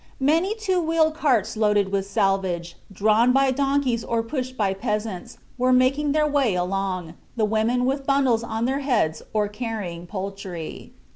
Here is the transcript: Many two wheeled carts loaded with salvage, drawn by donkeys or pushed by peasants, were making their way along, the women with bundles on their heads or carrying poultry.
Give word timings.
Many 0.19 0.55
two 0.55 0.81
wheeled 0.81 1.13
carts 1.13 1.55
loaded 1.55 1.91
with 1.91 2.09
salvage, 2.09 2.75
drawn 2.91 3.31
by 3.31 3.51
donkeys 3.51 4.03
or 4.03 4.23
pushed 4.23 4.57
by 4.57 4.73
peasants, 4.73 5.37
were 5.59 5.71
making 5.71 6.11
their 6.11 6.25
way 6.25 6.55
along, 6.55 7.13
the 7.35 7.45
women 7.45 7.85
with 7.85 8.07
bundles 8.07 8.41
on 8.43 8.65
their 8.65 8.79
heads 8.79 9.21
or 9.31 9.47
carrying 9.47 10.07
poultry. 10.07 10.93